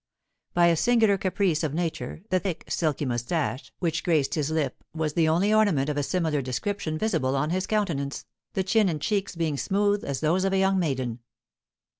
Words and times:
By 0.55 0.65
a 0.65 0.75
singular 0.75 1.15
caprice 1.19 1.61
of 1.63 1.75
nature, 1.75 2.23
the 2.31 2.39
thick, 2.39 2.65
silky 2.67 3.05
moustache 3.05 3.71
which 3.77 4.03
graced 4.03 4.33
his 4.33 4.49
lip 4.49 4.83
was 4.95 5.13
the 5.13 5.27
only 5.29 5.53
ornament 5.53 5.89
of 5.91 5.97
a 5.97 6.01
similar 6.01 6.41
description 6.41 6.97
visible 6.97 7.35
on 7.35 7.51
his 7.51 7.67
countenance, 7.67 8.25
the 8.53 8.63
chin 8.63 8.89
and 8.89 8.99
cheeks 8.99 9.35
being 9.35 9.57
smooth 9.57 10.03
as 10.03 10.19
those 10.19 10.43
of 10.43 10.53
a 10.53 10.57
young 10.57 10.79
maiden. 10.79 11.19